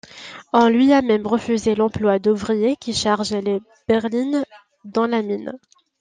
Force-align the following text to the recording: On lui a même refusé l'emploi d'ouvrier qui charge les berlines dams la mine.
On 0.51 0.67
lui 0.67 0.93
a 0.93 1.03
même 1.03 1.27
refusé 1.27 1.75
l'emploi 1.75 2.17
d'ouvrier 2.17 2.75
qui 2.75 2.91
charge 2.91 3.33
les 3.33 3.61
berlines 3.87 4.43
dams 4.83 5.11
la 5.11 5.21
mine. 5.21 5.53